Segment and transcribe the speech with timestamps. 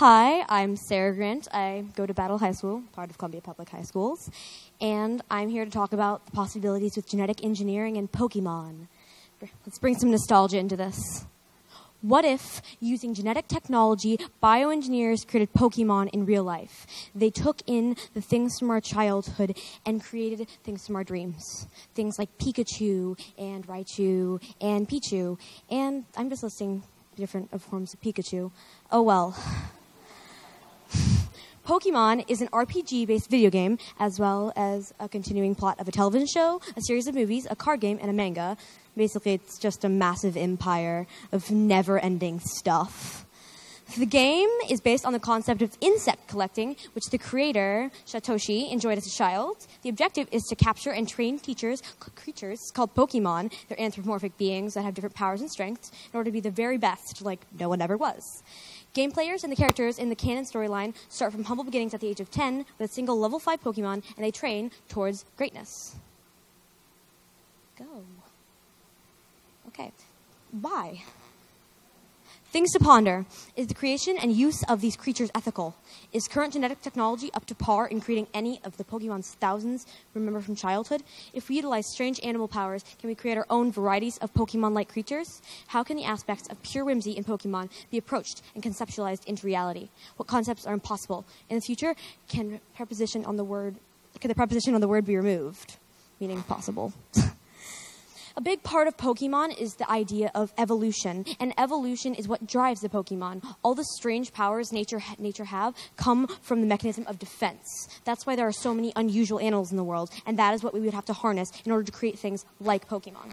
[0.00, 1.46] Hi, I'm Sarah Grant.
[1.52, 4.30] I go to Battle High School, part of Columbia Public High Schools,
[4.80, 8.88] and I'm here to talk about the possibilities with genetic engineering and Pokemon.
[9.66, 11.26] Let's bring some nostalgia into this.
[12.00, 16.86] What if, using genetic technology, bioengineers created Pokemon in real life?
[17.14, 21.66] They took in the things from our childhood and created things from our dreams.
[21.94, 25.38] Things like Pikachu and Raichu and Pichu.
[25.68, 26.84] And I'm just listing
[27.16, 28.50] different forms of Pikachu.
[28.90, 29.36] Oh well.
[31.66, 35.92] Pokemon is an RPG based video game, as well as a continuing plot of a
[35.92, 38.56] television show, a series of movies, a card game, and a manga.
[38.96, 43.26] Basically, it's just a massive empire of never ending stuff.
[43.98, 48.96] The game is based on the concept of insect collecting, which the creator, Satoshi, enjoyed
[48.96, 49.66] as a child.
[49.82, 51.82] The objective is to capture and train teachers,
[52.14, 53.52] creatures called Pokemon.
[53.68, 56.78] They're anthropomorphic beings that have different powers and strengths in order to be the very
[56.78, 58.44] best, like no one ever was.
[58.94, 62.08] Game players and the characters in the canon storyline start from humble beginnings at the
[62.08, 65.96] age of 10 with a single level 5 Pokemon, and they train towards greatness.
[67.76, 68.04] Go.
[69.68, 69.90] Okay.
[70.60, 71.02] Why?
[72.50, 73.26] Things to ponder.
[73.54, 75.76] Is the creation and use of these creatures ethical?
[76.12, 80.40] Is current genetic technology up to par in creating any of the Pokemon's thousands remember
[80.40, 81.04] from childhood?
[81.32, 84.88] If we utilize strange animal powers, can we create our own varieties of Pokemon like
[84.88, 85.40] creatures?
[85.68, 89.88] How can the aspects of pure whimsy in Pokemon be approached and conceptualized into reality?
[90.16, 91.24] What concepts are impossible?
[91.50, 91.94] In the future,
[92.28, 93.76] can preposition on the word
[94.18, 95.76] can the preposition on the word be removed?
[96.18, 96.92] Meaning possible.
[98.36, 102.80] A big part of Pokemon is the idea of evolution, and evolution is what drives
[102.80, 103.42] the Pokemon.
[103.64, 107.88] All the strange powers nature nature have come from the mechanism of defense.
[108.04, 110.72] That's why there are so many unusual animals in the world, and that is what
[110.72, 113.32] we would have to harness in order to create things like Pokemon.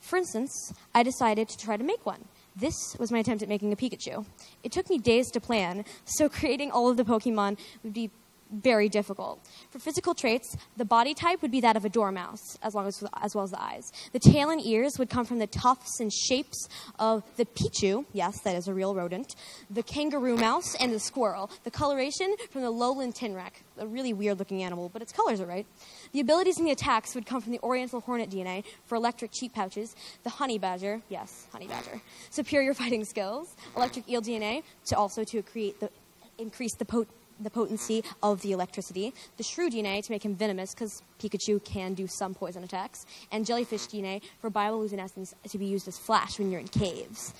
[0.00, 2.24] For instance, I decided to try to make one.
[2.56, 4.26] This was my attempt at making a Pikachu.
[4.64, 8.10] It took me days to plan, so creating all of the Pokemon would be
[8.52, 9.40] very difficult.
[9.70, 13.02] For physical traits, the body type would be that of a dormouse, as, long as,
[13.20, 13.90] as well as the eyes.
[14.12, 16.68] The tail and ears would come from the tufts and shapes
[16.98, 19.34] of the pichu, yes, that is a real rodent,
[19.70, 21.50] the kangaroo mouse, and the squirrel.
[21.64, 25.46] The coloration from the lowland tenrec, a really weird looking animal, but its colors are
[25.46, 25.66] right.
[26.12, 29.54] The abilities and the attacks would come from the oriental hornet DNA for electric cheek
[29.54, 35.24] pouches, the honey badger, yes, honey badger, superior fighting skills, electric eel DNA to also
[35.24, 35.90] to create the
[36.38, 37.06] increase the pot-
[37.40, 41.94] the potency of the electricity, the shrew DNA to make him venomous because Pikachu can
[41.94, 46.50] do some poison attacks, and jellyfish DNA for bioluminescence to be used as flash when
[46.50, 47.32] you're in caves.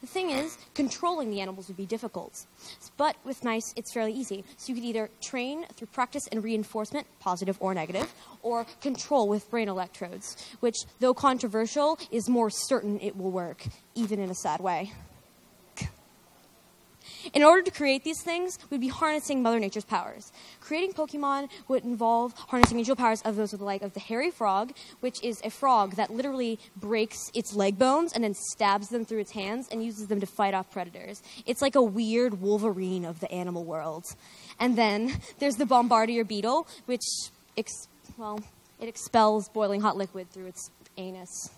[0.00, 2.46] The thing is, controlling the animals would be difficult.
[2.96, 4.44] But with mice, it's fairly easy.
[4.56, 9.50] So you could either train through practice and reinforcement, positive or negative, or control with
[9.50, 13.66] brain electrodes, which, though controversial, is more certain it will work,
[13.96, 14.92] even in a sad way.
[17.32, 20.32] In order to create these things, we'd be harnessing Mother Nature's powers.
[20.60, 24.30] Creating Pokemon would involve harnessing unusual powers of those with the like of the hairy
[24.30, 29.04] frog, which is a frog that literally breaks its leg bones and then stabs them
[29.04, 31.22] through its hands and uses them to fight off predators.
[31.46, 34.04] It's like a weird Wolverine of the animal world.
[34.58, 37.04] And then there's the Bombardier beetle, which,
[37.56, 38.40] ex- well,
[38.80, 41.50] it expels boiling hot liquid through its anus.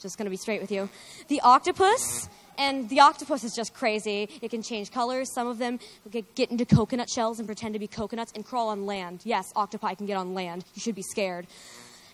[0.00, 0.88] Just gonna be straight with you.
[1.28, 4.28] The octopus and the octopus is just crazy.
[4.40, 5.32] It can change colors.
[5.34, 5.78] Some of them
[6.10, 9.20] get, into coconut shells and pretend to be coconuts and crawl on land.
[9.24, 10.64] Yes, octopi can get on land.
[10.74, 11.46] You should be scared.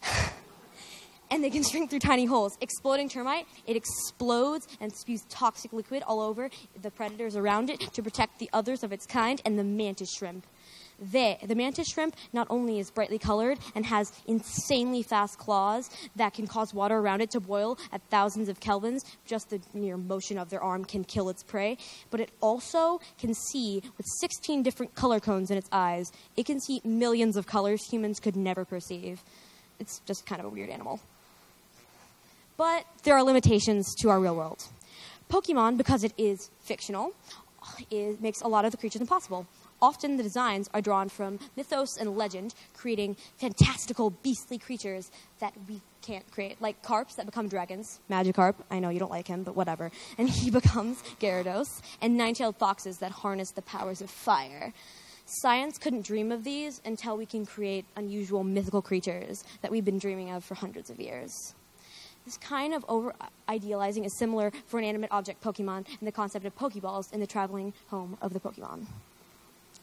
[1.30, 2.56] and they can shrink through tiny holes.
[2.60, 6.50] Exploding termite, it explodes and spews toxic liquid all over
[6.80, 10.46] the predators around it to protect the others of its kind, and the mantis shrimp.
[11.00, 16.34] They, the mantis shrimp not only is brightly colored and has insanely fast claws that
[16.34, 20.38] can cause water around it to boil at thousands of kelvins, just the mere motion
[20.38, 21.78] of their arm can kill its prey,
[22.10, 26.10] but it also can see with 16 different color cones in its eyes.
[26.36, 29.22] It can see millions of colors humans could never perceive.
[29.78, 31.00] It's just kind of a weird animal.
[32.56, 34.64] But there are limitations to our real world.
[35.30, 37.12] Pokemon, because it is fictional,
[37.88, 39.46] it makes a lot of the creatures impossible.
[39.80, 45.80] Often the designs are drawn from mythos and legend, creating fantastical, beastly creatures that we
[46.02, 48.00] can't create, like carps that become dragons.
[48.10, 49.92] Magikarp, I know you don't like him, but whatever.
[50.16, 51.68] And he becomes Gyarados,
[52.00, 54.72] and nine tailed foxes that harness the powers of fire.
[55.26, 59.98] Science couldn't dream of these until we can create unusual mythical creatures that we've been
[59.98, 61.54] dreaming of for hundreds of years.
[62.24, 63.14] This kind of over
[63.48, 67.26] idealizing is similar for an animate object Pokemon and the concept of Pokeballs in the
[67.26, 68.86] traveling home of the Pokemon.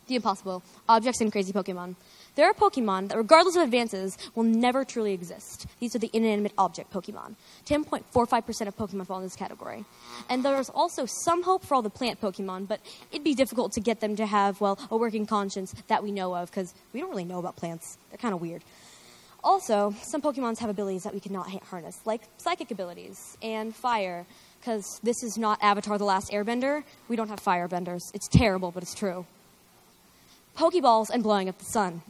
[0.07, 0.63] The impossible.
[0.87, 1.95] Objects and crazy Pokemon.
[2.35, 5.67] There are Pokemon that, regardless of advances, will never truly exist.
[5.79, 7.35] These are the inanimate object Pokemon.
[7.65, 9.85] 10.45% of Pokemon fall in this category.
[10.29, 12.81] And there's also some hope for all the plant Pokemon, but
[13.11, 16.35] it'd be difficult to get them to have, well, a working conscience that we know
[16.35, 17.97] of, because we don't really know about plants.
[18.09, 18.63] They're kind of weird.
[19.41, 24.25] Also, some Pokemons have abilities that we cannot harness, like psychic abilities and fire,
[24.59, 26.83] because this is not Avatar The Last Airbender.
[27.07, 28.01] We don't have firebenders.
[28.13, 29.25] It's terrible, but it's true.
[30.55, 32.01] Pokeballs and blowing up the sun.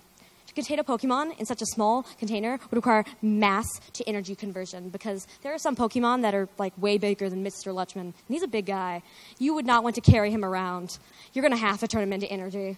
[0.48, 4.90] To contain a Pokemon in such a small container would require mass to energy conversion
[4.90, 7.74] because there are some Pokemon that are like way bigger than Mr.
[7.74, 9.02] Lutchman, and he's a big guy.
[9.40, 10.98] You would not want to carry him around.
[11.34, 12.78] You're going to have to turn him into energy.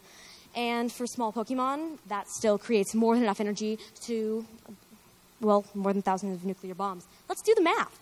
[0.56, 4.46] And for small Pokemon, that still creates more than enough energy to,
[5.42, 7.06] well, more than thousands of nuclear bombs.
[7.28, 8.00] Let's do the math.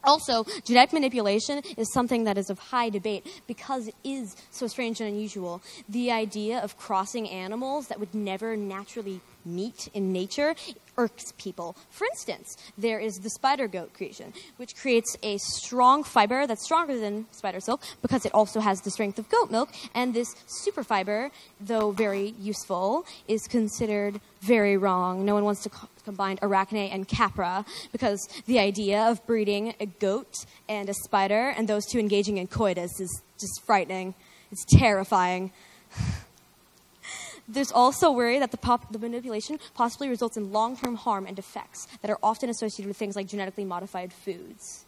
[0.02, 4.98] Also, genetic manipulation is something that is of high debate because it is so strange
[5.00, 5.60] and unusual.
[5.88, 10.54] The idea of crossing animals that would never naturally meet in nature
[11.00, 11.74] irks people.
[11.88, 16.98] For instance, there is the spider goat creation, which creates a strong fiber that's stronger
[16.98, 19.70] than spider silk because it also has the strength of goat milk.
[19.94, 25.24] And this super fiber, though very useful, is considered very wrong.
[25.24, 29.86] No one wants to co- combine arachne and capra because the idea of breeding a
[29.86, 30.34] goat
[30.68, 34.14] and a spider and those two engaging in coitus is just frightening.
[34.52, 35.50] It's terrifying.
[37.52, 41.36] There's also worry that the, pop- the manipulation possibly results in long term harm and
[41.38, 44.84] effects that are often associated with things like genetically modified foods.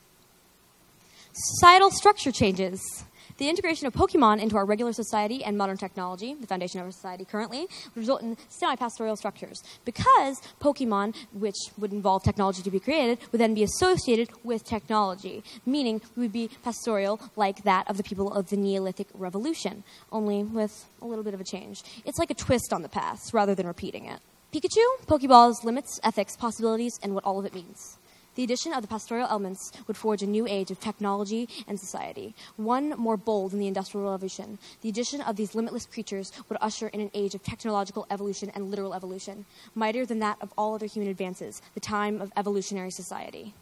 [1.33, 3.05] Societal structure changes.
[3.39, 6.93] The integration of Pokemon into our regular society and modern technology, the foundation of our
[6.93, 7.61] society currently,
[7.95, 9.63] would result in semi pastoral structures.
[9.85, 15.43] Because Pokemon, which would involve technology to be created, would then be associated with technology,
[15.65, 20.43] meaning we would be pastoral like that of the people of the Neolithic Revolution, only
[20.43, 21.83] with a little bit of a change.
[22.05, 24.21] It's like a twist on the past rather than repeating it.
[24.53, 27.97] Pikachu, Pokeballs, limits, ethics, possibilities, and what all of it means.
[28.35, 32.35] The addition of the pastoral elements would forge a new age of technology and society,
[32.57, 34.59] one more bold than the Industrial Revolution.
[34.81, 38.71] The addition of these limitless creatures would usher in an age of technological evolution and
[38.71, 39.45] literal evolution,
[39.75, 43.53] mightier than that of all other human advances, the time of evolutionary society.